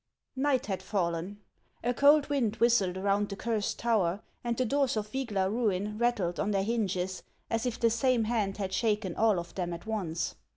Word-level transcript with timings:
NIGHT 0.35 0.65
had 0.65 0.81
fallen; 0.81 1.37
a 1.83 1.93
cold 1.93 2.27
wind 2.27 2.55
whistled 2.55 2.97
around 2.97 3.29
the 3.29 3.35
Cursed 3.35 3.77
Tower, 3.77 4.23
and 4.43 4.57
the 4.57 4.65
doors 4.65 4.97
of 4.97 5.07
Vygla 5.11 5.47
ruin 5.51 5.99
rattled 5.99 6.39
on 6.39 6.49
their 6.49 6.63
hinges, 6.63 7.21
as 7.51 7.67
if 7.67 7.79
the 7.79 7.91
same 7.91 8.23
hand 8.23 8.57
had 8.57 8.73
shaken 8.73 9.15
all 9.15 9.37
of 9.37 9.53
them 9.53 9.73
at 9.73 9.85
once. 9.85 10.33